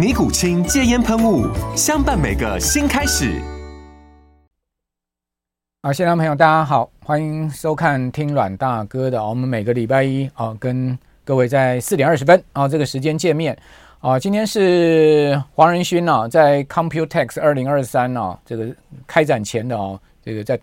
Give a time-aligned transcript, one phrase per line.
[0.00, 1.46] 尼古清戒烟喷雾，
[1.76, 3.38] 相伴每个新开始。
[5.82, 9.22] 啊，现场朋友，大家好，欢迎收看听阮大哥的。
[9.22, 13.54] 我们每个礼拜一啊，跟各位在四点二十分啊这个时间见面
[13.98, 14.18] 啊。
[14.18, 18.74] 今天是黄仁勋啊，在 Computex 二零二三啊这个
[19.06, 20.58] 开展前的啊这个在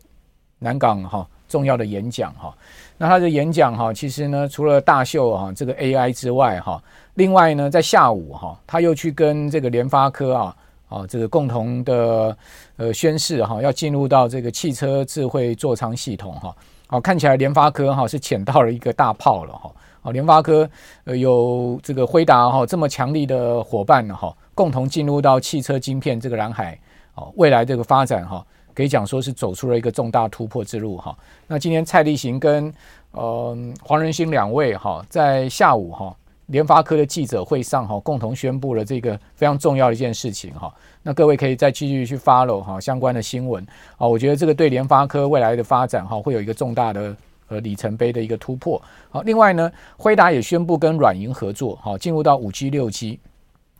[0.57, 2.51] 南港哈重要的演讲哈。
[2.97, 6.81] 那他的演讲哈，其实呢，除了大秀哈这个 AI 之外哈。
[7.13, 10.55] 另外呢，在下午哈，他又去跟这个联发科啊
[10.87, 12.37] 啊这个共同的
[12.75, 16.55] 呃宣誓哈，要进入到这个汽车智慧座舱系统哈。
[16.87, 19.71] 好，看起来联发科哈是捡到了一个大炮了哈。
[20.01, 20.69] 好，联发科
[21.05, 26.79] 呃有这个辉达哈这么强力的伙伴哈，共同进入到汽车晶片这个蓝海
[27.15, 28.45] 哦，未来这个发展哈，
[28.77, 31.17] 可以讲说是走出了一个重大突破之路哈。
[31.47, 32.71] 那今天蔡立行跟
[33.09, 36.15] 呃黄仁勋两位哈，在下午哈。
[36.45, 40.73] 联发科的记者会上哈，共同宣布了这个非常重要的一件事情哈。
[41.03, 43.61] 那各位可以再继续去 follow 哈相关的新闻
[43.97, 44.07] 啊。
[44.07, 47.13] 我觉得这个对联发科未来的发展哈，会有一个重大的
[47.49, 48.81] 呃里程碑的一个突破。
[49.09, 53.19] 好，另外呢，辉达也宣布跟软银合作哈，进入到五 G 六 G。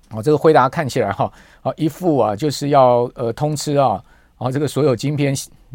[0.09, 1.31] 哦，这个辉达看起来哈，
[1.61, 4.03] 啊一副啊就是要呃通吃啊，
[4.37, 5.33] 哦这个所有晶片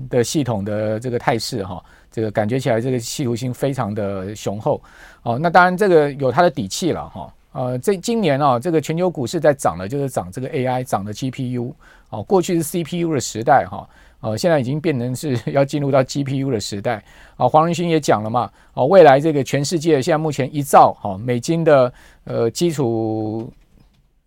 [0.08, 1.82] 的系统的这个态势哈。
[2.14, 4.78] 这个感觉起来，这个企图心非常的雄厚
[5.22, 5.38] 哦。
[5.38, 7.32] 那当然，这个有它的底气了哈。
[7.52, 11.72] 呃，这今年啊，这个全球股市在涨的，就是涨这个 AI，涨的 GPU
[12.10, 12.22] 哦。
[12.22, 13.88] 过去是 CPU 的时代哈，
[14.20, 17.02] 呃，现在已经变成是 要进入到 GPU 的时代
[17.38, 17.48] 啊。
[17.48, 21.90] 黄仁勋也讲了嘛，哦，未来这个全世界现在目前一兆哈美金的
[22.24, 23.50] 呃基础。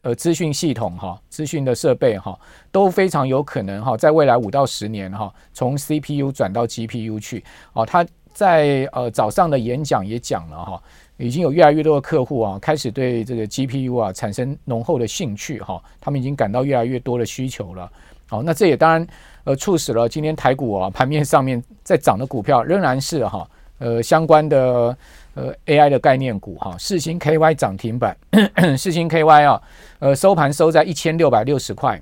[0.05, 2.39] 呃，资讯系统哈，资讯的设备哈，
[2.71, 7.43] 都非常有可能哈，在未来五到十年哈，从 CPU 转到 GPU 去
[7.73, 7.83] 哦。
[7.83, 10.83] 他在呃早上的演讲也讲了哈，
[11.17, 17.91] 已经有越来越多的客户啊，开始对这个 GPU 啊产生浓厚的兴趣哈，他们已经感到越来越多的需求了。
[18.27, 19.07] 好，那这也当然
[19.43, 23.49] 呃促使了今天台股啊盘面上面在涨的股票仍然是哈
[23.79, 24.97] 呃相关的。
[25.37, 28.15] 呃，AI 的概念股哈，四星 KY 涨停板，
[28.79, 29.61] 四星 KY 啊，
[29.99, 32.01] 呃，收盘收在一千六百六十块，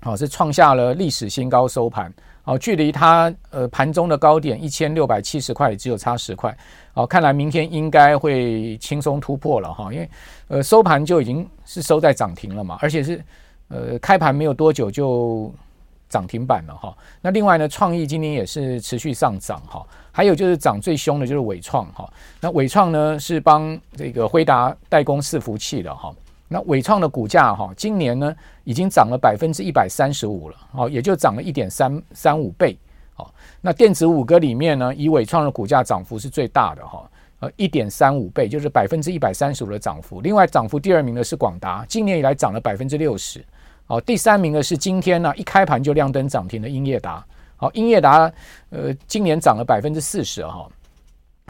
[0.00, 2.10] 好，是创下了历史新高收盘，
[2.42, 6.56] 好，距离它呃盘中的高点一千六百七十块只有差十块，
[6.94, 10.08] 好，看来明天应该会轻松突破了哈，因为
[10.48, 13.22] 呃收盘就已经是收在涨停了嘛，而且是
[13.68, 15.52] 呃开盘没有多久就。
[16.08, 22.08] 涨停板了哈，那另外呢，创意今年也是持续上涨哈，还有就是涨最凶的就是伟创哈，
[22.40, 26.14] 那伟创呢是帮这个辉达代工伺服器的哈，
[26.46, 32.78] 那伟创的股价哈，今年呢已经涨了百分之一百三十五了，好，也就涨了一点三三五倍，
[33.14, 43.44] 好，那电子五哥里面呢，以伟创的股价涨幅是最大的哈，呃，一点三五倍，就是百分之一百三十五的涨幅，另外涨幅第二名的是广达，今年以来涨了百分之六十。
[43.88, 47.24] 好，第三名的是今天呢、一开盘就亮灯涨停的英业达。
[47.56, 48.30] 好，英业达
[48.70, 50.68] 呃今年涨了百分之四十哈，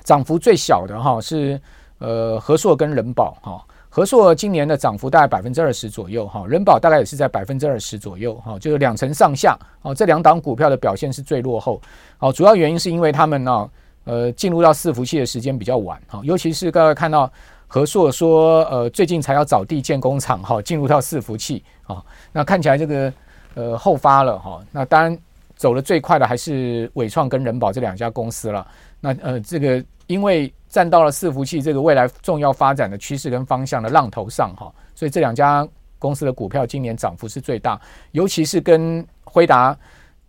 [0.04, 1.58] 涨幅最小的哈是
[1.98, 9.58] 呃和硕跟人保哈，和硕今年的涨幅大概百分之二十左右哈，人保大概也是在百分之二十左右哈，就是两成上下。
[9.80, 11.80] 哦，这两档股票的表现是最落后。
[12.18, 13.70] 好，主要原因是因为他们呢
[14.04, 17.32] 呃进入到伺服器的时间比较晚哈，尤其是刚才看到。
[17.76, 22.02] 和硕说，呃，最近才要找地建工厂，哈，进入到伺服器，啊，
[22.32, 23.12] 那看起来这个，
[23.52, 25.18] 呃，后发了，哈，那当然
[25.56, 28.66] 走得最快的还是伟创跟人保这两家公司了，
[28.98, 35.68] 那呃，这个因为站到了伺服器这个未来重要发展的趋势跟方向的浪头上，哈，所以这两家
[35.98, 37.78] 公司的股票今年涨幅是最大，
[38.12, 39.76] 尤其是跟辉达，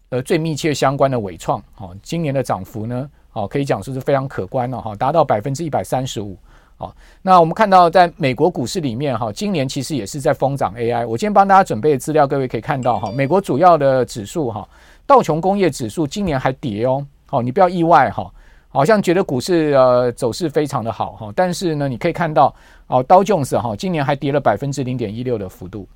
[0.09, 6.37] 呃，最密切相关的纬创，哈，今年的涨幅呢，哦，可以讲说是非常可观了，哈，达到百分之一百三十五。
[6.79, 11.07] 好，那我们看到在美国股市里面哈，今年其实也是在疯涨 AI。
[11.07, 14.67] 我今天帮大家准备的资料，各位可以看到哈，美国主要的指数哈，
[15.07, 18.31] 道琼工业指数今年还跌哦，好，你不要意外哈，
[18.69, 22.53] 好像觉得股市呃走势非常的好哈，但是呢，你可以看到
[22.85, 25.87] 哦，道琼斯哈今年还跌了百分之零点一六的幅度，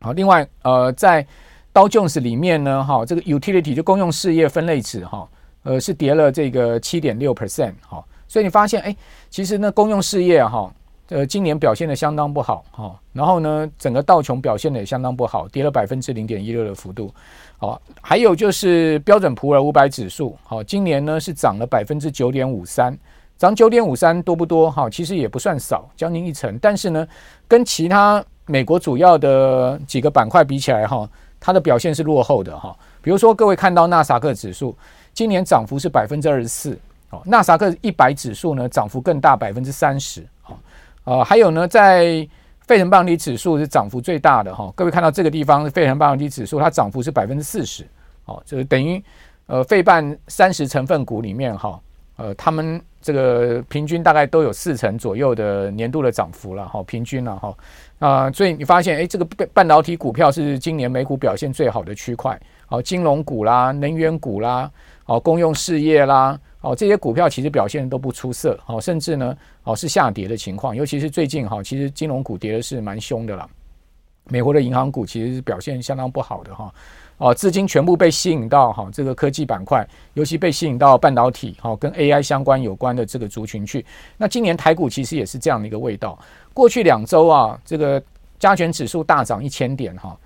[0.00, 1.24] 好，另外呃在
[1.72, 5.28] 道琼斯里面呢哈，这个 utility 就公用事业分类指哈，
[5.62, 8.96] 呃是跌了这个七点六 percent 哈，所以你发现哎，
[9.28, 10.72] 其实呢公用事业哈。
[11.08, 17.12] 呃，今年表现的相当不好哈，然后呢，整个道琼表现的也相当不好，跌了百分之零点一六的幅度，
[17.58, 22.96] 好，还有就是标准普尔五百指数，好，今年呢是涨了百分之九点五三，
[23.36, 24.88] 涨九点五三多不多哈？
[24.88, 27.06] 其实也不算少，将近一成，但是呢，
[27.46, 31.06] 跟其他美国主要的几个板块比起来哈，
[31.38, 32.74] 它的表现是落后的哈。
[33.02, 34.74] 比如说，各位看到纳萨克指数
[35.12, 36.78] 今年涨幅是百分之二十四，
[37.12, 40.58] 哦，纳萨克一百指数呢涨幅更大，百分之三十，好。
[41.04, 42.26] 呃，还有呢，在
[42.66, 47.84] 费城半导体指数是涨幅最大的哈、各位看到这个地方，费城半导体指数它涨幅是百分之四十，
[48.24, 49.02] 哦，就是等于
[49.46, 51.80] 呃费半三十成分股里面哈、哦，
[52.16, 57.56] 呃，他们这个平均大概都有四成左右的年度的涨幅了哈、平均了哈
[57.98, 64.70] 啊，所以你发现哎，这个半导体股票是今年美股表现最好的区块，好、金融股啦，能源股啦，
[65.06, 66.38] 哦，公用事业啦。
[66.60, 73.48] 哦，这些股票其实表现都不出色，哦，甚至呢，哦是下跌的情况，尤其是最近哈，其实金融股跌的是蛮凶的啦。
[74.28, 76.72] 美国的银行股其实是表现相当不好的哈，
[77.18, 79.84] 哦，资金全部被吸引到哈这个科技板块，
[80.14, 83.84] 尤其被吸引到半导体，哈，跟 AI 相关有关的这个族群去。
[84.16, 86.16] 那今年台股其实也是这样的一个味道，
[86.54, 88.00] 过去两周啊，这个
[88.38, 90.16] 加权指数大涨一千点哈。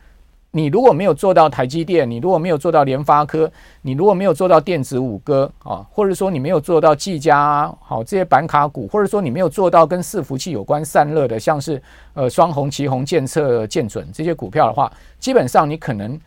[0.52, 3.50] 你如果没有做到台积电，你如果没有做到联发科，
[3.82, 11.82] 你如果没有做到电子五哥啊，或者说你没有做到技嘉好这些板卡股，或者说你没有做到跟伺服器有关散热的，像是
[12.14, 16.18] 呃双红、旗红、建策、建准这些股票的话，基本上你可能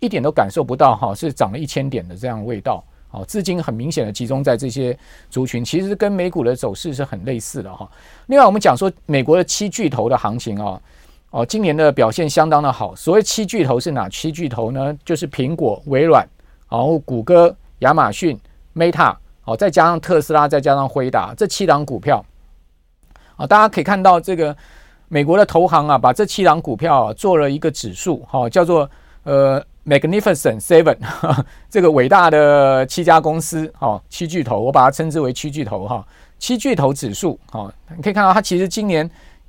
[0.00, 2.82] 一点都感受不到哈，是涨了一千点的这样的味道。
[3.10, 4.98] 好，资金很明显的集中在这些
[5.30, 7.88] 族群，其实跟美股的走势是很类似的哈。
[8.26, 10.80] 另外，我们讲说美国的七巨头的行情啊。
[11.30, 12.96] 哦，今年的表现相当的好。
[12.96, 14.96] 所谓七巨头是哪七巨头呢？
[15.04, 16.26] 就是苹果、微软，
[16.70, 18.38] 然后谷歌、亚马逊、
[18.74, 19.14] Meta，
[19.44, 22.24] 哦，再加上特斯拉，再加上辉达，这七档股票。
[23.36, 24.56] 啊，大家可以看到这个
[25.08, 28.88] 美国的投行啊，把这七档股票啊做了一个指数，哈，叫做
[29.24, 30.96] 呃 Magnificent Seven，
[31.68, 36.02] 这个伟大的七家公司，哈，七巨头，我把它称之为七巨头，哈，
[36.38, 39.08] 七巨头指数，哈，你可以看到它其实今年。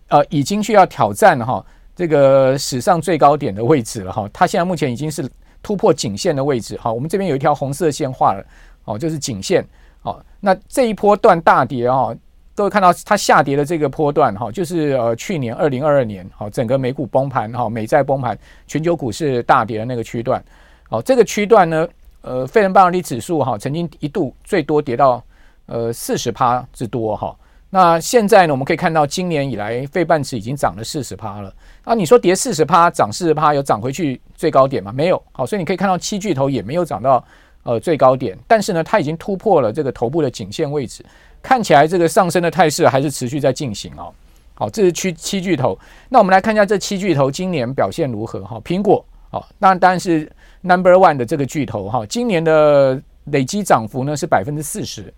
[0.10, 1.66] 呃，已经需要挑战哈
[1.96, 4.30] 这个史上最高点的位置了哈。
[4.34, 5.30] 它现在目前已经是
[5.62, 6.92] 突破颈线的位置哈。
[6.92, 8.44] 我们这边有一条红色线画了
[8.86, 9.66] 哦，就是颈线
[10.02, 10.24] 哦。
[10.40, 12.16] 那这一波段大跌啊，
[12.56, 20.44] 各位看到它下跌的这个波段哈，就是呃去年二零二二年哈，整个美股崩盘哈，美债崩盘，全球股市大跌的那个区段。
[20.90, 21.88] 哦，这个区段呢，
[22.22, 25.24] 呃，费城半导体指数哈，曾经一度最多跌到
[25.68, 27.36] 呃四十趴之多哈。
[27.72, 31.54] 那现在呢，我们可以看到今年以来，费半指已经涨了四十趴了。
[31.84, 34.92] 啊，你说跌四十趴，涨四十趴，有涨回去最高点吗？
[34.92, 35.22] 没有。
[35.32, 37.24] 好，所以你可以看到七巨头也没有涨到
[37.62, 41.06] 呃最高点，但是呢，它已经突破了这个头部的颈线位置，
[41.44, 44.12] 看起来这个上升的态势还是持续在进行哦。
[44.56, 45.78] 好，这是七七巨头。
[46.10, 48.60] 那我们来看一下这七巨头今年表现如何哈？
[48.66, 50.28] 苹果，好，那当然是
[50.62, 55.14] number one 的这个巨头哈，今年的累积涨幅呢是百分之四十。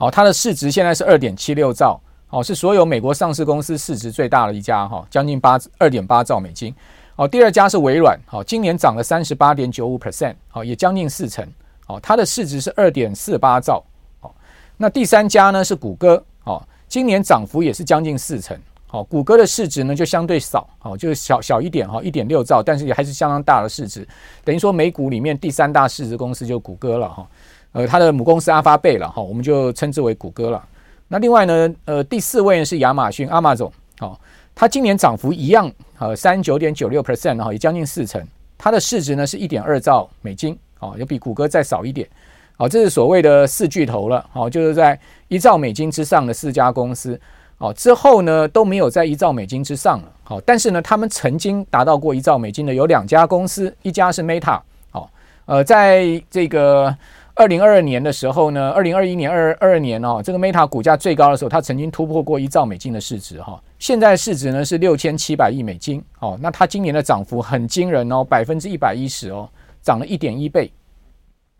[0.00, 6.74] 好，它的市值现在是二点七六兆，哦，是所有美国上市公司市值最大的一家哈，将近八二点八兆美金。
[7.14, 11.46] 好，第二家是微软，好，今年涨了三十八点九五 percent，好，也将近四成。
[11.86, 13.84] 好，它的市值是二点四八兆。
[14.20, 14.34] 好，
[14.78, 18.58] 那第三家呢是谷歌，好，今年涨幅也是将近四成。
[18.86, 24.08] 好，谷歌的市值呢就相对少，哦，就是小小一点哈，一点六兆，但是也还是相当大的市值。
[24.44, 27.28] 等于说美股里面第三大市值公司就谷歌了哈。
[27.72, 30.60] 呃，它的母公司阿发贝了哈，我们就称之为谷歌了。
[31.06, 34.18] 那另外呢，呃，第四位是亚马逊 Amazon，好，
[34.54, 38.24] 它今年涨幅一样，呃，三九点九六 percent 哈，也将近四成。
[38.58, 42.08] 它的市值呢是一点二兆美金，哦，也比谷歌再少一点。
[42.56, 44.98] 好，这是所谓的四巨头了，好，就是在
[45.28, 47.20] 一兆美金之上的四家公司，
[47.56, 54.60] 好，之后呢都没有在一兆美金之上了，好，但是呢，他们曾经达到过一兆美金的有两家公司，一家是 Meta，
[54.90, 55.10] 好，
[55.46, 56.96] 呃，在这个。
[57.34, 63.62] 二零二二年的时候呢，二零二一年、二二年哦，这个 Meta 股价最高的时候，它曾经突破过一兆美金的市值哈。
[63.78, 66.38] 现在市值呢是六千七百亿美金哦。
[66.42, 69.48] 那它今年的涨幅很惊人哦，百分之一百一十哦，
[69.80, 70.70] 涨了一点一倍。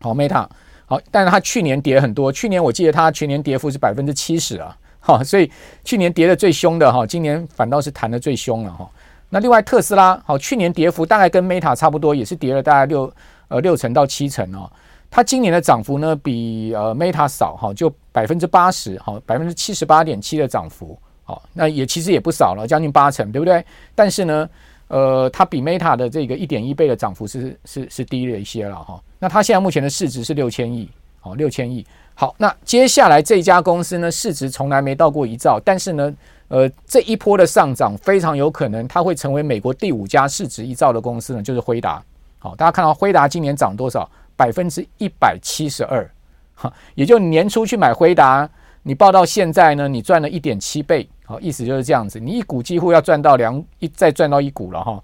[0.01, 0.47] 好，Meta
[0.85, 4.77] 好，但是它去年跌很多，去年我记得它全年跌幅是百分之七十啊。
[4.99, 5.49] 好，所以
[5.83, 8.87] 去年跌的最凶的哈，今年反倒是弹的最凶了哈。
[9.29, 13.11] 那另外特斯拉好，去年跌幅大概跟 Meta 差不多，也是跌了大概六。
[13.51, 14.71] 呃六成到七成哦。
[15.11, 23.63] 它今年的涨幅呢，比呃 Meta 少哈，就百分之八十，好，百分之七十八点七的涨幅，好，那也其实也不少了，将近八成，对不对？
[23.93, 24.49] 但是呢，
[24.87, 29.03] 呃，它比 Meta 的这个一点一倍的涨幅是是是低了一些了哈。
[29.19, 30.89] 那它现在目前的市值是六千亿，
[31.19, 31.85] 好，六千亿。
[32.15, 36.13] 好，那接下来这家公司呢，市值从来没到过一兆，但是呢，
[36.47, 42.01] 呃，这一波的上涨非常有可能它会成为美国第五家市值一兆的公司呢，就是辉达。
[42.39, 44.09] 好，大家看到辉达今年涨多少？
[44.41, 46.09] 百分之一百七十二，
[46.55, 48.49] 哈，也就年初去买辉达，
[48.81, 55.03] 你报到现在呢，你赚了一点七倍，好，意思就是这样子，你一股几乎要赚到两一，再赚到一股了哈。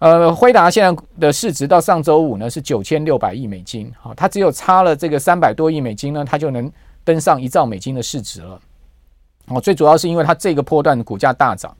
[0.00, 6.70] 呃，辉达现在的市值到上周五呢是九千六百亿美金，好，它只有差了这个三百多亿美金呢，它就能
[7.04, 8.60] 登上一兆美金的市值了。
[9.46, 11.74] 哦，最主要是因为它这个波段的股价大涨，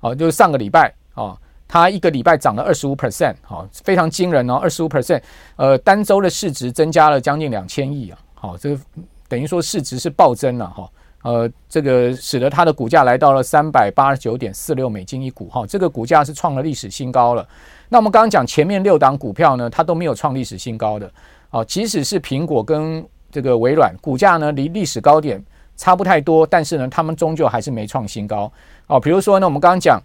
[0.00, 1.38] 哦，就是上个礼拜哦。
[1.72, 5.22] 它一个礼拜涨了二十五 percent，好，非常惊人哦，二十五 percent，
[5.54, 8.80] 呃，单周的市值增加了将近两千亿啊，好，这个
[9.28, 10.90] 等于说市值是暴增了哈，
[11.22, 17.48] 呃，这个使得它的股价来到了三百八十九点四六美金一股哈，这个股价是创了历史新高了。
[17.88, 21.08] 那我们刚刚讲前面六档股票呢，它都没有创历史新高的，
[21.50, 25.40] 啊，即使是苹果跟这个微软，股价呢离历史高点
[25.76, 28.52] 差不太多，但是呢，他们终究还是没创新高，
[28.88, 30.02] 哦，比如说呢，我们刚刚讲。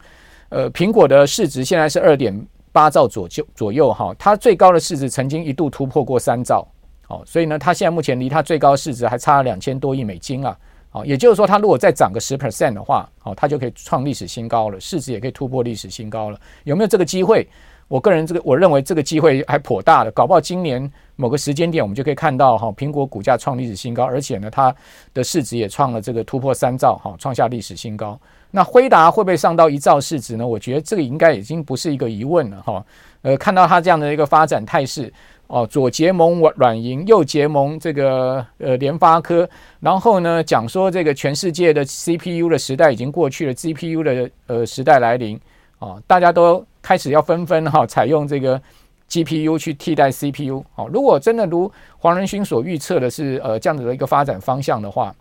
[0.50, 6.68] 呃，苹果的市值现在是二点八兆左右左右哈，它最高的市值曾经一度突破过三兆，
[7.08, 10.58] 好，所以呢，它现在目前离它最高市值还差了两千多亿美金啊，
[10.90, 17.48] 好，也就是说，它如果再涨个十 percent 的话，好，它就可以创历史新高了，市值也可以突破历史新高了，有没有这个机会？
[17.88, 24.75] 我个人这个我认为这个机会还颇大的，搞不好今年某个时间点我们就可以看到哈，苹果股价创历史新高，而且呢，它
[25.14, 28.20] 的市值也创了这个突破三兆，哈，创下历史新高。
[28.55, 30.47] 那辉达会不会上到一兆市值呢？
[30.47, 32.85] 我觉得这个应该已经不是一个疑问了，哈。
[33.21, 35.12] 呃，看到它这样的一个发展态势，
[35.47, 39.47] 哦，左结盟软银，右结盟这个呃联发科，
[39.81, 45.38] 然后呢讲说这个全世界的 CPU 的时代已经过去了，GPU 的呃时代来临，
[45.79, 46.65] 啊，大家都。
[46.85, 48.62] 开始要纷纷哈采用这个
[49.09, 50.88] GPU 去替代 CPU 哦。
[50.93, 55.12] 如果真的如黄仁勋所预测的是呃这样子的一个发展方向的话，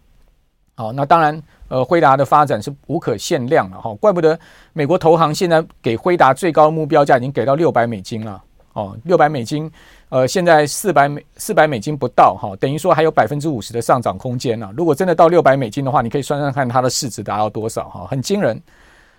[0.77, 3.95] 好，那当然呃辉达的发展是无可限量了哈。
[3.95, 4.39] 怪不得
[4.73, 9.71] 美国投行现在给辉达最高目标价已经给到六百美金了哦，六百美金
[10.09, 14.69] 呃现在四百美四百美金不到哈，等于说还有百分之五十的上涨空间呢。
[14.77, 18.61] 如果真的到六百美金的话，你可以算算看它的市值达到多少哈，很惊人。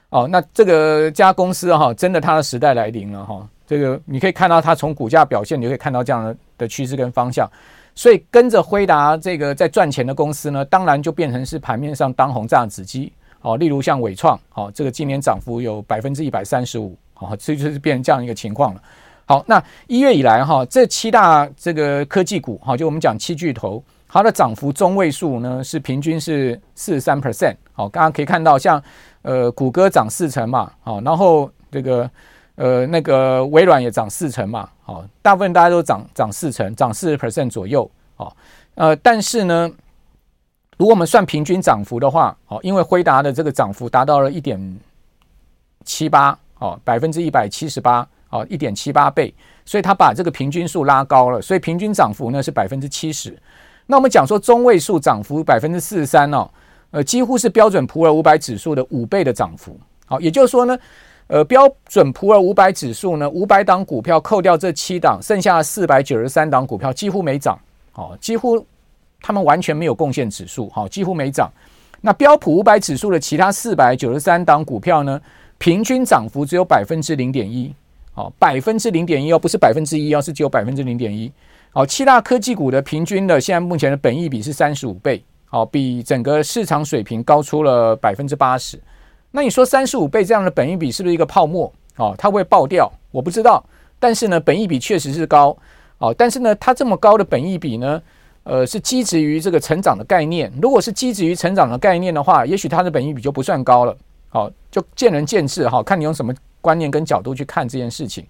[0.10, 3.48] 哦，那这个家公司哈，真的它的时代来临了哈。
[3.66, 7.50] 这个你可以看到它从股价表现，你就可以看到这样的的趋势跟方向。
[7.96, 13.12] 所以跟着辉达这个在赚钱的公司呢，当然就变成是盘面上当红炸子鸡。
[13.42, 18.82] 哦，例如像伟创，哦，这个今年涨幅有百分之一百三十五，哦，这就是变成这样一个情况了。
[19.26, 27.56] 好，那一月以来哈，这七大这个科技股，哈，就我们讲七巨头，它的涨幅中位数呢是平均是四十三 percent。
[27.74, 28.82] 好，刚刚可以看到像。
[29.28, 32.08] 呃，谷歌涨四成嘛，好，然后这个
[32.56, 38.36] 呃那个微软也涨四成嘛，好，大部分大家都涨涨四成，涨四十 percent 左右，好，
[38.76, 39.70] 呃，但是呢，
[40.78, 44.80] 如果我们算平均涨幅的话，好，因为辉达的这个涨幅达到了一点
[45.84, 49.34] 七八，哦，百分之一百七十八，哦，一点七八倍，
[49.66, 53.38] 所以它把这个平均数拉高了，所以平均涨幅呢是百分之七十。
[53.88, 56.50] 那我们讲说中位数涨幅百分之四十三哦。
[56.92, 59.78] 呃，几乎是标准普尔五百指数的五倍的涨幅。
[60.06, 60.78] 好，也就是说呢，
[61.28, 67.60] 呃，标准普尔五百指数呢，五百档股票扣掉这七档，剩下四百九十三档股票几乎没涨。
[67.94, 68.64] 哦，几乎
[69.22, 70.70] 他们完全没有贡献指数。
[70.70, 71.52] 好，几乎没涨。
[72.02, 75.20] 那标普五百指数的其他四百九十三档股票呢，
[75.58, 77.74] 平均涨幅只有百分之零点一。
[78.14, 81.32] 哦，百分之零点一哦，不是百分之一哦，是只有百分之零点一。
[81.72, 85.24] 好，七大科技股的平均的现在目前的本益比是三十五倍。
[85.46, 88.80] 好，比整个市场水平高出了百分之八十。
[89.36, 91.70] 那你说三十五倍这样的本益比是不是一个泡沫？
[91.98, 92.90] 哦，它会爆掉？
[93.12, 93.62] 我不知道。
[94.00, 95.56] 但是呢，本益比确实是高。
[95.98, 98.02] 哦，但是呢，它这么高的本益比呢，
[98.44, 100.50] 呃，是基质于这个成长的概念。
[100.62, 103.94] 如果是基质于成长的概念的话，也许它的本益比就不算高了。
[104.30, 108.26] 好，就见仁见智哈，看你用什么观念跟角度去看这件事情。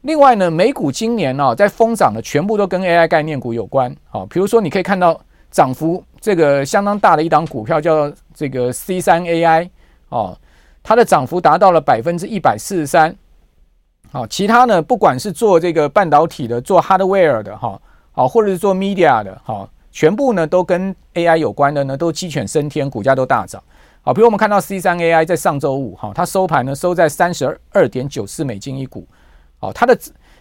[0.00, 3.94] 另外呢，美股今年呢，在疯涨的全部都跟 AI 概念股有关。
[4.08, 5.20] 好，比如说你可以看到。
[5.52, 9.68] 涨幅这个相当大的一档股票叫这个 C 三 AI
[10.10, 10.38] 哦，
[10.82, 13.16] 它的涨幅达到了百分之一百四十三。
[14.12, 17.80] 好，其他呢，不管是做这个半导体的，做 hardware 的哈，
[18.12, 23.62] 好，或者是做 media 的哈，全部呢都跟 AI 有关的呢，都鸡犬升天，股价都大涨。
[24.02, 29.06] 好，比如我们看到 C 三 AI 在上周五哈，它收盘呢收在三十二点九四美金一股。
[29.60, 29.96] 好，它的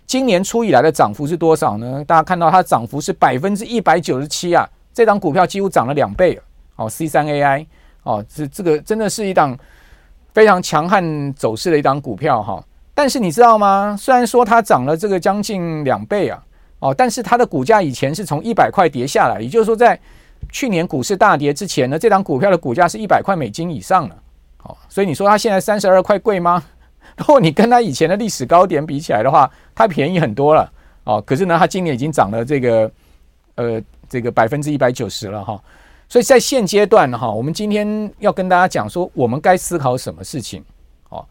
[0.07, 2.03] 今年初以来的涨幅是多少呢？
[2.05, 6.39] 大家看到它涨幅是百分之一百九十七啊，这档股票几乎涨了两倍
[6.77, 6.89] 哦。
[6.89, 7.67] C 三 AI
[8.03, 9.57] 哦，这这个真的是一档
[10.33, 12.63] 非常强悍走势的一档股票哈。
[12.93, 13.95] 但是你知道吗？
[13.97, 16.43] 虽然说它涨了这个将近两倍啊，
[16.79, 19.97] 哦，但是它的股价以前是从一百块跌下来，也就是说在
[20.51, 24.15] 去年股市大跌之前呢，这档股票的股价是一百块美金以上了。
[24.63, 26.61] 哦，所以你说它现在三十二块贵吗？
[27.15, 30.69] 如果你跟它以前的历史高点比起来的话，它便宜很多了
[31.05, 31.21] 哦。
[31.25, 32.91] 可是呢，它今年已经涨了这个
[33.55, 35.61] 呃这个百分之一百九十了哈。
[36.09, 40.61] 所以在现阶段哈，我们今天要跟大家讲说，我们该思考什么事情
[41.09, 41.23] 哦。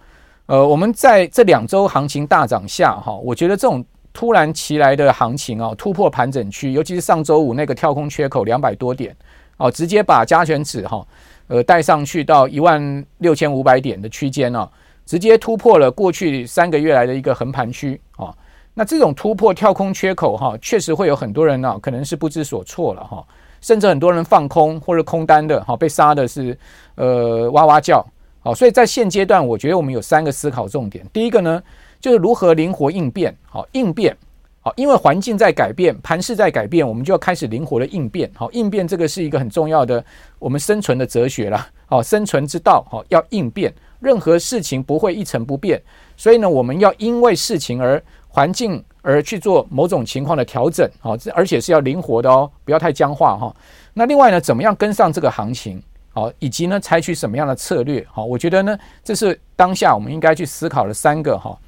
[0.47, 9.14] 呃，我们在这两周行情大涨下哈，我觉得这种突然其来的行情啊，突破盘整区，尤其是上周五那个跳空缺口两百多点
[9.56, 11.06] 哦，直接把加权指哈
[11.49, 14.70] 呃带上去到一万六千五百点的区间啊。
[15.04, 18.28] 直接突破了过去三个月来的一个横盘区啊，
[18.75, 23.25] 那这种突破跳空缺口哈，确实会有很多人呢，可能是不知所措了哈，
[23.60, 26.56] 甚至很多人放空或者空单的好，被杀的是
[26.96, 28.04] 呃哇哇叫，
[28.40, 31.62] 好，所以在现阶段，我觉得我们有三个思考重点，第一个呢，
[32.00, 34.16] 就是如何灵活应变，好应变，
[34.60, 40.04] 好，因为环境在改变，盘势在改变，我们就要开始灵活的应变，好应变这个是一个很重要的
[40.38, 43.72] 我们生存的哲学了，好生存之道，好要应变。
[44.00, 45.82] 任何事情不会一成不变，
[46.16, 53.55] 所以呢，我们要因为事情而环境而去做某种情况的调整，好，这而且是要灵活的哦，不要太僵化哈。
[53.95, 61.59] 那另外呢，怎么样跟上这个行情，好，以及呢，采取什么样的策略，好，我觉得呢，这是当下我们应该去思考的三个哈，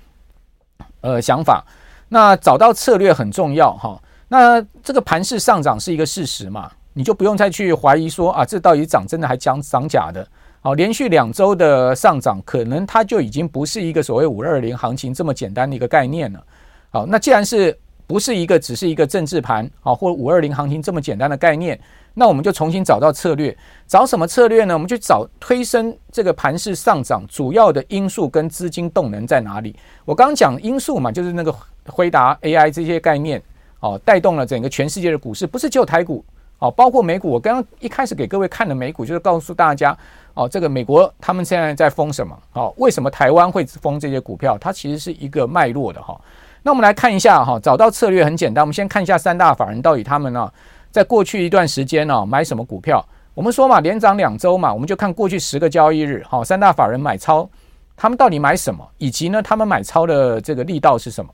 [1.01, 1.65] 呃，想法。
[2.09, 4.01] 那找到策略很重要哈。
[4.29, 10.27] 那这个盘势上涨是一个事实嘛，你就不用再去怀疑说啊，这到底涨真的还涨涨假的。
[10.61, 16.45] 好，连续两周的上涨，可能它就已经不是一个所谓五二零行情这么简单的一个概念了。
[16.91, 21.79] 好，那既然是不是一个只是一个政治盘，好，或者五二零行情这么简单的概念，
[22.15, 23.57] 那我们就重新找到策略，
[23.87, 24.75] 找什么策略呢？
[24.75, 29.77] 我们去找推升这个盘势上涨主要的因素跟资金动能在哪里？
[30.05, 31.55] 我刚刚讲因素嘛，就是那个
[31.87, 33.41] 辉达 AI 这些概念，
[33.79, 36.25] 哦，带动了整个全世界的股市，不是只有台股，
[36.59, 37.31] 哦，包括美股。
[37.31, 39.97] 我刚刚一开始给各位看的美股，就是告诉大家。
[40.35, 42.37] 哦，这个美国他们现在在封什么？
[42.55, 44.57] 哦，为什么台湾会封这些股票？
[44.59, 46.19] 它其实是一个脉络的哈。
[46.63, 48.63] 那我们来看一下哈，找到策略很简单。
[48.63, 50.53] 我们先看一下三大法人到底他们呢，
[50.91, 53.05] 在过去一段时间呢买什么股票？
[53.35, 57.49] 我们说嘛，连涨两周嘛，我们就看过去十个交易日，好，三大法人买超，
[57.97, 58.87] 他们到底买什么？
[58.99, 61.33] 以及呢，他们买超的这个力道是什么？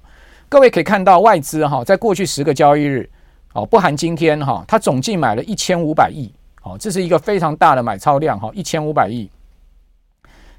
[0.49, 3.09] 各位可以看到外资哈，在过去十个交易日，
[3.55, 6.33] 哦，不含今天哈，它总计买了一千五百亿。
[6.63, 9.31] 哦，这是一个非常大的买超量哈，一千五百亿。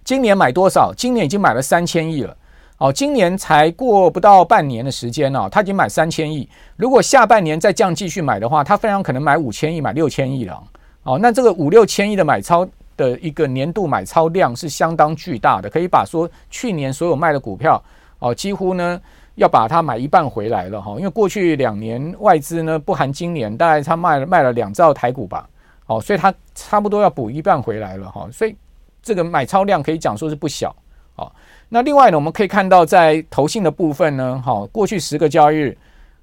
[0.06, 0.94] 今年买多少？
[0.96, 2.36] 今年已经买了三千亿了。
[2.80, 6.48] 哦，今年才过不到半年的时间哦，他已经买三千亿。
[6.76, 10.64] 如果下半年再这样继续买的话，他非常可能买五千亿、买六千亿了。
[11.02, 17.84] 哦，那这个五六千亿的买超的一个年度买超量是相当巨大的，可以把说去年所有卖的股票
[18.20, 19.02] 哦，几乎呢
[19.34, 20.96] 要把它买一半回来了哈。
[21.00, 25.50] 因为过去两年外资呢，不含今年，大概他卖了卖了两兆台股吧。
[25.88, 28.56] 哦，所以他差不多要补一半回来了哈，所以
[29.02, 30.76] 这个买超量可以讲说是不小。
[31.16, 31.32] 哦，
[31.70, 35.78] 那另外呢，我们可以看到在投信的部分呢，好，过去十个交易日，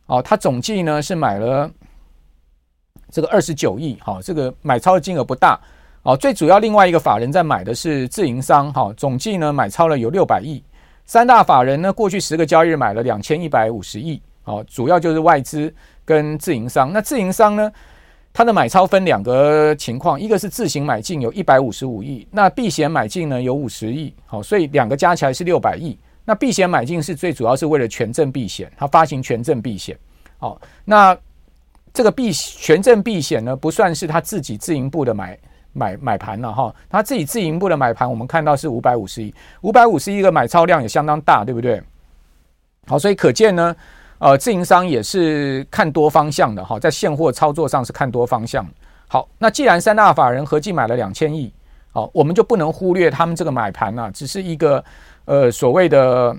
[0.06, 1.70] 哦，它总计呢是买了
[3.10, 5.60] 这个二十九亿，好，这个买超的金额不大。
[6.02, 10.62] 哦，最主要另外一个法人在买的是自营商，哈，总计呢买超了有六百亿。
[11.04, 15.72] 三大法人呢，过去十个交易日买了两千一百五十亿，哦，主要就是外资
[16.04, 16.92] 跟自营商。
[16.92, 17.70] 那自营商呢？
[18.36, 25.96] 它的买超分两个情况，一个是自行买进有一百五十五亿，那避险买进呢有五十亿，好，所以两个加起来是六百亿。
[26.24, 29.96] 那避险买进是最主要是为了权证避险，它发行权证避险，
[30.36, 31.16] 好，那
[31.92, 35.38] 这个避权证避险呢不算是他自己自营部的买
[35.72, 41.80] 买买盘了哈，他自己自营部的买盘我们看到是五百五十亿，五百五十亿的买超量也相当大，对不对？
[42.88, 43.76] 好，所以可见呢。
[44.18, 48.66] 呃，自营商也是看多方向的哈，在现货操作上是看多方向。
[49.08, 51.52] 好，那既然三大法人合计买了两千亿，
[51.92, 54.82] 好，我们就不能忽略他们这个买盘啊，只是一个
[55.26, 56.34] 呃所谓的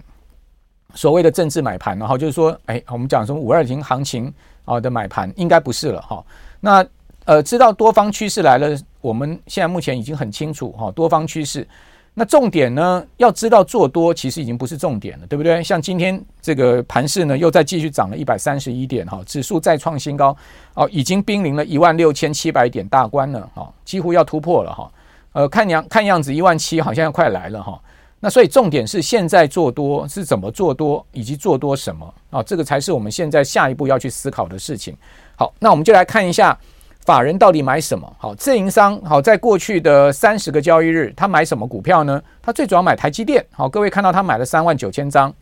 [0.94, 4.34] 所谓的政治买盘，然后就是说，哎，我们讲什么五二零行情
[4.64, 6.24] 啊的买盘，应该不是了哈。
[6.60, 6.86] 那
[7.26, 11.68] 呃，知道多方趋势来了，我们现在目前已经很清楚哈，多方趋势。
[12.18, 13.06] 那重点呢？
[13.18, 15.62] 要知道做多其实已经不是重点了，对不对？
[15.62, 20.36] 像今天这个盘势呢，又再继续涨了一百三十一点哈，指数再创新高
[20.76, 24.90] 哦，已经濒临了一万六千七百点大关了哈，几乎要突破了哈。
[25.34, 27.78] 呃，看样看样子一万七好像要快来了哈。
[28.22, 32.42] 那所以重点是现在做多是怎么做多，以及做多什么啊？
[32.42, 34.96] 这个才是我们现在下一步要去思考的事情。
[35.36, 36.58] 好，那我们就来看一下
[37.06, 38.12] 法人到底买什么。
[38.18, 42.22] 好，自营商好，在过去的三十个交易日，他买什么股票呢？
[42.42, 43.46] 他最主要买台积电。
[43.52, 45.34] 好，各位看到他买了三万九千张。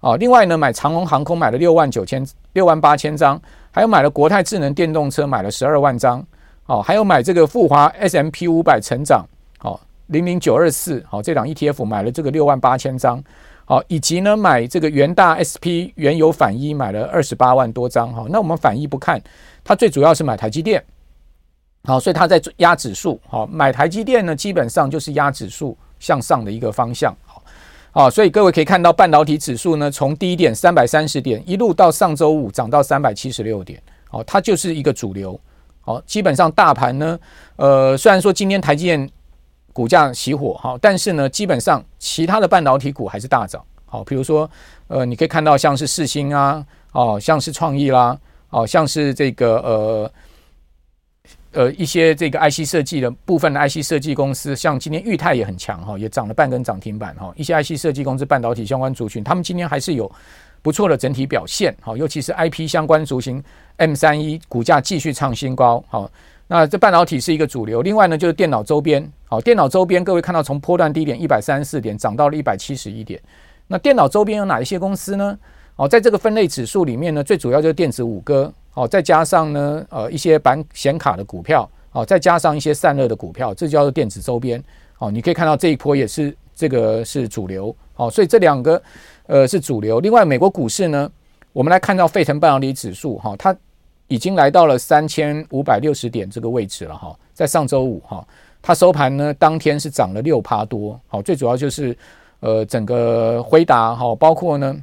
[0.00, 3.38] 啊，另外呢，买长荣航空买了六万九千六万八千张，
[3.70, 6.24] 还有买了国泰智能电动车买了十二万张。
[6.66, 9.26] 哦，还有买这个富华 S M P 五百成长。
[9.60, 9.78] 哦
[10.08, 13.22] 零零九二四，好，这档 ETF 买了这个六万八千张，
[13.66, 19.20] 好，以及呢买这个元大 SP 原油反一买了二十八万多张，哈，那我们反一不看，
[19.62, 20.82] 它最主要是买台积电，
[21.84, 27.42] 好，所以它在压指数，好，买台积电呢基本上就是压指数向上的一个方向，好，
[27.92, 35.38] 好，所以各位可以看到半导体指数呢从低点三百三十点一路到上周五涨到三百七十六点，好，它就是一个主流，
[35.80, 37.18] 好，基本上大盘呢，
[37.56, 39.10] 呃，虽然说今天台积电。
[39.70, 43.62] 股价熄火哈，但是呢，基本上其他的半导体股还是大涨。
[43.84, 44.50] 好，比如说，
[44.88, 48.18] 呃，你可以看到像是四星啊，哦，像是创意啦，
[48.50, 50.12] 哦，像是这个呃
[51.52, 57.32] 呃一些这个 IC 设计的部分的 IC 设计公司，像今天裕泰也很强哈，也涨了半根涨停板哈。
[57.36, 60.10] 一些 IC 设计公司半导体相关族群，他们今天还是有
[60.62, 61.74] 不错的整体表现。
[61.80, 63.42] 好，尤其是 IP 相关族群
[63.76, 65.82] ，M 三一股价继续创新高。
[65.88, 66.10] 好。
[66.50, 73.20] 那这半导体是一个主流，另外呢就是电脑周边，好，电脑周边各位看到从波段低点一百三十四点涨到了一百七十一点，
[73.66, 75.38] 那电脑周边有哪一些公司呢？
[75.76, 84.62] 哦，在这个分类指数里面呢，最主要就是电子五哥，哦，再加上呢呃一些板显卡的股票，哦，再加上一些散热的股票，这叫做电子周边，
[84.98, 88.80] 哦，你可以看到这一波也是这个是主流，哦，所以这两个
[89.26, 89.98] 呃是主流。
[89.98, 91.10] 另外美国股市呢，
[91.52, 93.56] 我们来看到费城半导体指数，哈，它。
[94.10, 98.26] 已经来到了三千五百六十点这个位置了哈，在上周五哈，
[98.62, 101.94] 它收盘呢当天是涨了六趴多，好，最主要就是
[102.40, 104.74] 呃整个辉达哈，包括呢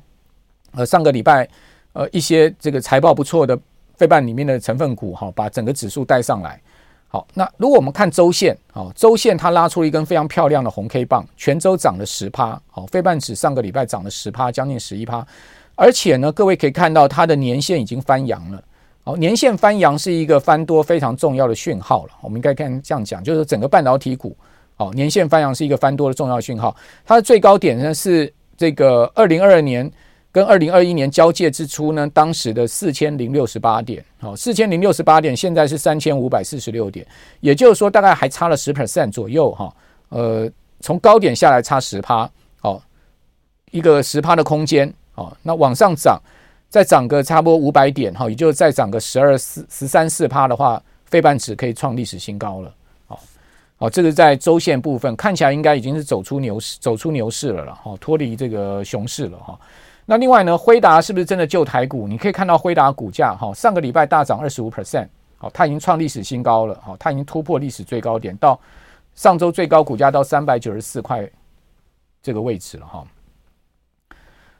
[0.74, 1.50] 呃上个礼拜
[1.94, 3.60] 呃一些这个财报不错的
[3.98, 6.62] 费半里面的成分股哈，把整个指数带上来。
[7.08, 15.26] 好，那如果我们看周线啊，周线它拉出了一根非常漂亮的红 K 棒，全周涨了十趴，好，费半指上个礼拜涨了十趴，将近十一趴，
[15.76, 18.62] 而且呢，各位可以看到它的年线已经翻阳了。
[19.06, 22.12] 好，年线翻阳是一个翻多非常重要的讯号了。
[22.22, 24.36] 我们应该看这样讲，就是整个半导体股，
[24.76, 26.76] 好，年线翻阳是一个翻多的重要讯号。
[27.06, 29.90] 它的最高点呢是这个二零二二年
[30.36, 37.08] 跟二零二一年交界之初呢，当时的四千零六十八点，好，四千零六十八点，现在是三千五百四十六点，
[37.40, 39.74] 也就是说大概还差了十 percent 左右哈。
[40.10, 42.84] 呃，从高点下来差十趴，好，
[43.72, 46.22] 一个十趴的空间，好，那往上涨。
[46.68, 52.74] 再涨个差不多五百点哈，也就是再涨个十二四十三四趴的话，费半指可以创历史新高了。
[53.08, 53.18] 好，
[53.78, 59.58] 好，这个在周线部分看起来应该已经是走出牛市，走出牛市了了哈，脱离这个熊市了哈。
[60.06, 62.08] 那另外呢，辉达是不是真的救台股？
[62.08, 68.60] 你可以看到辉达股价哈，上个礼拜大涨二十五 percent，好，它已经创历史新高了，好，它已经突破历史最高点，到
[69.16, 71.28] 上周最高股价到三百九十四块
[72.22, 73.04] 这个位置了哈。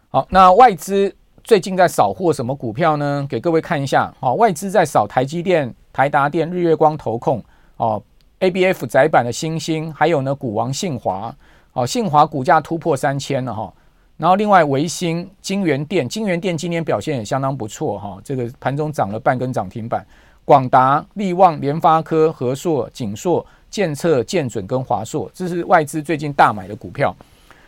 [0.10, 1.16] 好，那外资。
[1.44, 3.24] 最近在扫货什么股票呢？
[3.30, 7.40] 给各位看一下，哦，外资在扫台积电、台达电、日月光投控，
[7.78, 8.02] 哦
[8.40, 11.32] ，ABF 窄板的欣兴，还有呢股王信华，
[11.74, 13.72] 哦，信华股价突破三千了哈。
[14.18, 20.06] 然后另外微星、京元电，京元电今天表现也相当不错哈，这个盘中涨了半根涨停板。
[20.46, 27.16] 广达、力旺、联发科、和硕、景硕、建策、建准跟华硕，这是外资最近大买的股票。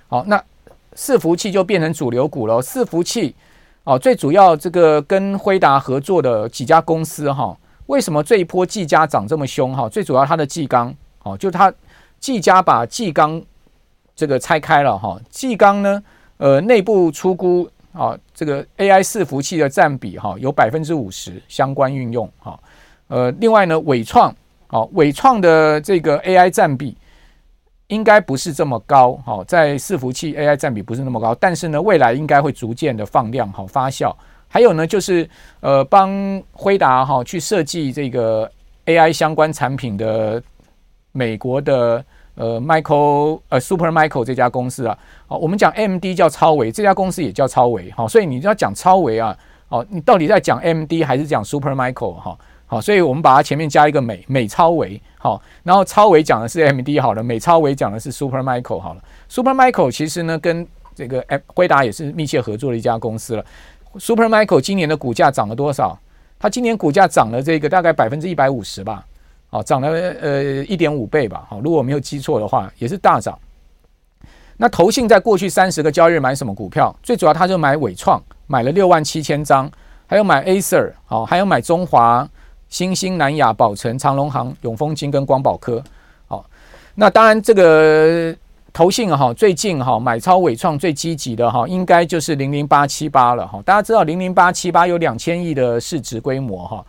[0.07, 0.41] 好，那
[0.95, 3.35] 伺服器就变成主流股了，伺服器。
[3.83, 9.87] 哦，最主要这个跟辉达合作的几家公司哈，为什么这一波技嘉涨这么凶哈？
[9.89, 11.73] 最主要它的技钢哦，就它
[12.19, 13.41] 技嘉把技钢
[14.15, 16.03] 这个拆开了哈，技钢呢，
[16.37, 22.59] 呃，内部出估啊，这个 AI 伺服器的占比哈有百分之五十相关运用哈，
[23.07, 24.33] 呃，另外呢，伟创
[24.69, 26.97] 哦，伟创的这个 AI 占比。
[27.87, 34.13] 应该不是这么高，哈，在伺服器 AI 占比不是那么高，但是呢，未来应该会逐渐的放量，好发酵。
[34.49, 35.25] 还有呢，就是
[35.61, 36.11] 呃，帮
[36.51, 38.51] 辉达哈去设计这个
[38.87, 40.43] AI 相关产品的
[41.13, 42.03] 美国的
[42.37, 44.97] 呃 Micro 呃 Super Micro 这家公司啊，
[45.27, 49.35] 好，我们讲 MD 叫超维，这家公司也叫超维，好，所以你要讲超维啊，
[49.67, 52.37] 好，你到底在讲 MD 还是讲 Super Micro 哈？
[52.67, 59.01] 好，所以我们把它前面加一个美美超维，好，然后超维讲的是 MD 好了，美超维讲的是 Supermicro 好了。
[59.29, 63.45] Supermicro 其实呢跟这个辉达也是密切合作的一家公司了。
[63.95, 65.97] Supermicro 今年的股价涨了多少？
[66.39, 69.03] 它今年股价涨了这个大概百分之一百五十吧，
[69.49, 73.37] 好，涨了呃一点五倍吧，好，如果我没有记错的话，也是大涨。
[74.57, 76.93] 那投信在过去三十个交易日买什么股票？
[77.03, 79.69] 最主要他就买伟创，买了六万七千张，
[80.07, 82.27] 还有买 Acer，好，还有买中华、
[82.67, 85.81] 新兴、南亚、宝城、长隆行、永丰金跟光宝科，
[86.27, 86.45] 好。
[86.95, 88.35] 那当然这个
[88.73, 93.61] 投信哈，最近哈买超伟创最积极的哈，应该就是零零八七八了哈。
[93.63, 96.85] 大家知道零零八七八有两千亿的市值规模哈，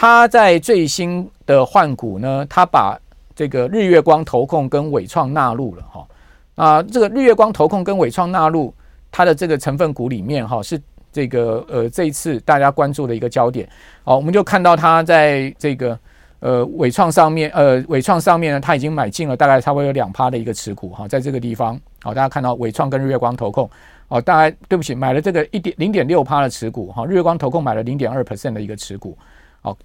[0.00, 2.96] 他在最新的换股呢，他把
[3.34, 6.06] 这个日月光投控跟纬创纳入了哈。
[6.54, 8.72] 啊，这个日月光投控跟纬创纳入
[9.10, 10.80] 它的这个成分股里面哈，是
[11.10, 13.68] 这个呃这一次大家关注的一个焦点。
[14.04, 15.98] 好，我们就看到它在这个
[16.38, 23.68] 呃纬创上面，呃纬创上面呢，它已经买进了大概差不多有两趴的一个持股哈，在这个地方，好，大家看到纬创跟日月光投控，
[24.06, 29.18] 哦，大概对不起，买了这个一点零点六趴的持股哈，日月光投控买了零点二 percent 的一个持股，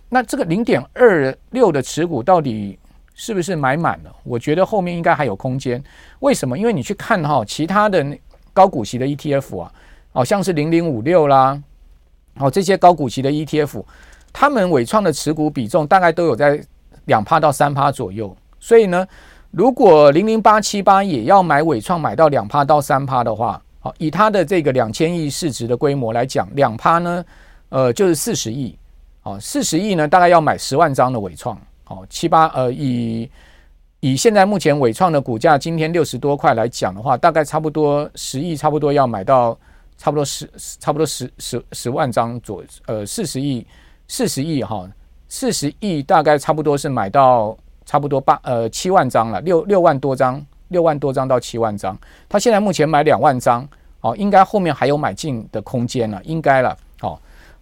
[0.09, 2.77] 那这个零点二六的持股到底？
[3.15, 4.11] 是不是买满了？
[4.23, 5.81] 我觉得后面应该还有空间。
[6.21, 6.57] 为什么？
[6.57, 8.03] 因为你去看哈，其他的
[8.53, 9.71] 高股息的 ETF 啊，
[10.11, 11.61] 好像是零零五六啦，
[12.39, 13.83] 哦，这些高股息的 ETF，
[14.33, 16.59] 他们伟创的持股比重大概都有在
[17.05, 18.35] 两趴到三趴左右。
[18.59, 19.05] 所以呢，
[19.51, 27.23] 如果零零八七八也要买伟创买到两趴到三趴的话，好，以它的这个两千亿市值的规模来讲，两趴呢，
[27.69, 28.75] 呃，就是四十亿，
[29.23, 31.57] 哦，四十亿呢，大概要买十万张的伟创。
[31.87, 33.29] 哦，七八呃，以
[33.99, 39.57] 以现在目前伟创的股价今天六十多块来讲的话，大概差不多十亿，差不多要买到
[39.97, 43.65] 差不多十差不多十十十万张左呃四十亿
[44.07, 44.89] 四十亿哈，
[45.27, 47.55] 四十亿大概差不多是买到
[47.85, 51.97] 差不多八呃七万张了，六六万多张，六万多张到七万张。
[52.27, 53.67] 他现在目前买两万张，
[54.01, 56.77] 哦，应该后面还有买进的空间了，应该了。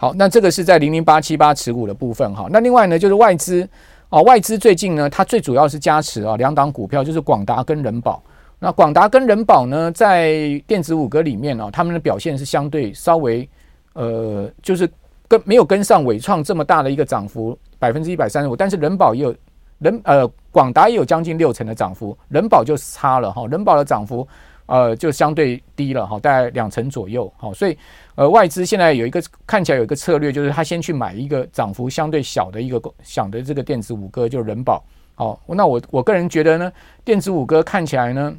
[0.02, 2.48] 好，那这个是在零零八七八持股的部分哈。
[2.50, 3.70] 那另外呢，就是外资。
[4.10, 8.20] 哦，外资最近呢，它最主要是加持啊两档股票，就是广达跟人保。
[8.58, 13.48] 那广达跟人保呢，在电子五格里面哦，他们的表现是相对稍微
[13.94, 14.90] 呃，就是
[15.28, 18.56] 跟没有跟上伟创这么大的一个涨幅，百分之一百三十五。
[18.56, 19.36] 但是人保也有
[19.78, 24.28] 人呃，广达也有将近六成的涨幅，人保就差了哈，人保的涨幅。
[24.72, 27.78] 呃，就相对低了哈，大概两成左右，好，所以
[28.16, 34.82] 呃，外资现在有一个看起来有一个策略，就是他先去买一个涨幅相对小的一个小的这个电子五哥，就是人保，
[35.16, 36.72] 好，那我我个人觉得呢，
[37.04, 38.34] 电子五哥看起来呢，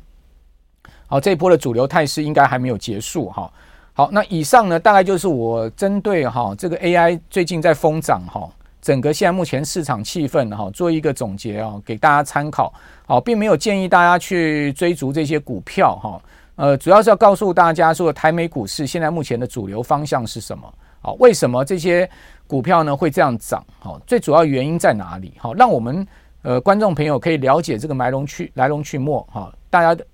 [1.07, 3.53] 好，这一波的主流态势应该还没有结束哈，
[3.93, 8.49] 好，那以上呢，大概就是我针对哈这个 AI 最近在疯涨哈。
[8.83, 12.75] 整个现在目前市场气氛哈，做一个总结啊，给大家参考。
[13.07, 16.21] 好，并没有建议大家去追逐这些股票哈。
[16.57, 20.71] 呃，主要是要告诉大家说，台美股市现在目前的主流方向是什么？
[21.01, 22.09] 好，为什么这些
[22.49, 23.65] 股票呢会这样涨？
[23.79, 25.33] 好，最主要原因在哪里？
[25.39, 26.05] 好，让我们
[26.43, 29.53] 呃观众朋友可以了解这个来龙去来龙去脉哈。
[29.71, 30.05] 大家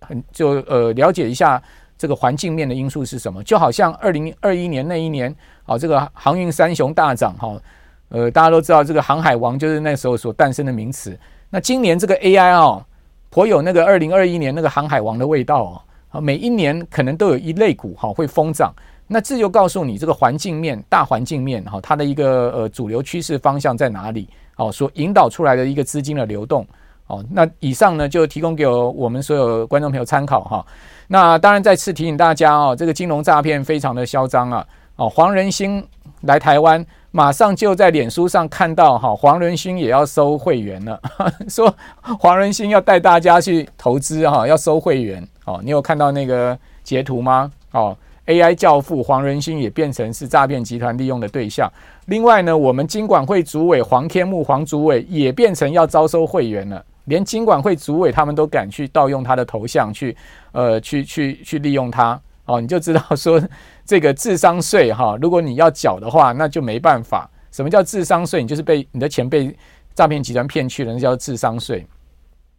[0.00, 1.60] 很就呃了解一下
[1.96, 3.42] 这个环境面的因素是什么？
[3.42, 5.34] 就好像二零二一年那一年，
[5.64, 7.60] 好，这个航运三雄大涨哈。
[8.08, 11.18] 呃，大家都知道这个航海王就是那时候所诞生的名词。
[11.50, 12.84] 那今年这个 AI 哦，
[13.30, 15.80] 颇有那个二零二一年那个航海王的味道哦。
[16.10, 18.74] 啊，每一年可能都有一类股哈会疯涨。
[19.06, 24.26] 那这就告诉你这个环境面、大环境面哈，它的一个呃主流趋势方向在哪里？
[24.56, 26.66] 哦，所引导出来的一个资金的流动。
[27.08, 30.66] 哦，那以上呢就提供给我们所有观众朋友参考哈。
[31.08, 34.66] 那当然再次提醒大家哦，这个金融诈骗非常的嚣张啊。
[34.96, 35.86] 哦，黄仁兴
[36.22, 36.84] 来台湾。
[37.18, 41.00] 马上就在脸书上看到哈，黄仁勋也要收会员了，
[41.50, 41.74] 说
[42.20, 45.60] 黄仁勋要带大家去投资哈，要收会员哦。
[45.64, 47.50] 你有看到那个截图吗？
[47.72, 51.68] 哦，AI 教父黄仁勋也变成是诈骗集团利用的对象。
[52.06, 60.16] 另外呢，我们金管会主委黄天牧黄主委也变成要招收会员了，连金管会主委他们都敢去盗用他的头像去
[60.52, 63.40] 呃去去去利用他哦，你就知道说。
[63.86, 67.26] 这个智商税哈，如果你要缴的话，那就没办法。
[67.50, 68.42] 什么叫智商税？
[68.42, 69.56] 你就是被你的钱被
[69.94, 71.86] 诈骗集团骗去了，那叫智商税。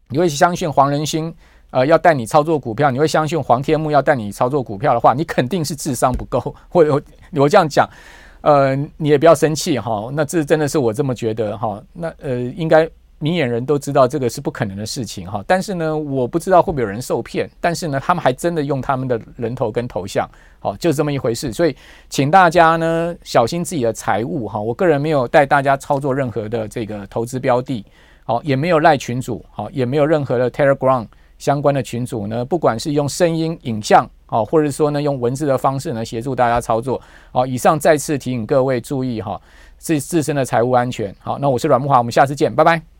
[0.08, 1.32] 你会相信黄仁勋
[1.69, 6.39] 呃要带你操作股票，你会相信黄天木要带你操作股票的话，你肯定是智商不够。
[6.67, 7.02] 或者我，
[7.43, 7.88] 我这样讲，
[8.41, 10.10] 呃，你也不要生气哈。
[10.13, 11.80] 那这真的是我这么觉得哈。
[11.93, 12.89] 那呃，应该。
[13.19, 20.27] 明眼人都知道这个是不可能的事情哈，但是呢，我不知道会不会有人受骗，但是呢，他们还真的用他们的人头跟头像，
[20.60, 21.51] 好，就是这么一回事。
[21.51, 21.75] 所以，
[22.10, 24.60] 请大家呢小心自己的财务哈。
[24.60, 27.86] 我个人没有带大家操作任何的这个投资标的，
[28.23, 31.05] 好，也没有赖群主，好，也没有任何的 Telegram
[31.38, 32.45] 相关的群组呢。
[32.45, 37.01] 不管是用声音、影像，好，或者说呢用文字的方式呢协助大家操作，
[37.34, 39.41] 好，以上再次提醒各位注意哈，
[39.77, 41.13] 自自身的财务安全。
[41.19, 42.98] 好，那我是阮慕华，我们下次见，拜拜。